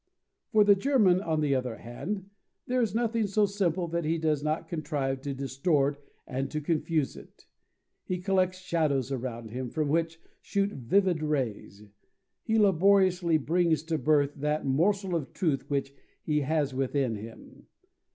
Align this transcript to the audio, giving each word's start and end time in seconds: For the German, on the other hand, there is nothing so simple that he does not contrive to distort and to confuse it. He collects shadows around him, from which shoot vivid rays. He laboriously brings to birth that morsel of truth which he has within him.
For 0.51 0.63
the 0.63 0.73
German, 0.73 1.21
on 1.21 1.41
the 1.41 1.53
other 1.53 1.77
hand, 1.77 2.27
there 2.65 2.81
is 2.81 2.95
nothing 2.95 3.27
so 3.27 3.45
simple 3.45 3.87
that 3.89 4.03
he 4.03 4.17
does 4.17 4.41
not 4.41 4.67
contrive 4.67 5.21
to 5.21 5.35
distort 5.35 6.01
and 6.25 6.49
to 6.49 6.59
confuse 6.59 7.15
it. 7.15 7.45
He 8.03 8.17
collects 8.17 8.57
shadows 8.57 9.11
around 9.11 9.51
him, 9.51 9.69
from 9.69 9.89
which 9.89 10.19
shoot 10.41 10.71
vivid 10.71 11.21
rays. 11.21 11.83
He 12.41 12.57
laboriously 12.57 13.37
brings 13.37 13.83
to 13.83 13.99
birth 13.99 14.33
that 14.37 14.65
morsel 14.65 15.13
of 15.13 15.33
truth 15.33 15.69
which 15.69 15.93
he 16.23 16.39
has 16.41 16.73
within 16.73 17.13
him. 17.15 17.67